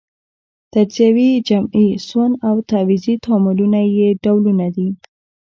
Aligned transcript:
تجزیوي، 0.73 1.29
جمعي، 1.49 1.87
سون 2.07 2.31
او 2.47 2.55
تعویضي 2.69 3.13
تعاملونه 3.25 3.79
یې 3.95 4.07
ډولونه 4.23 4.67
دي. 4.75 4.89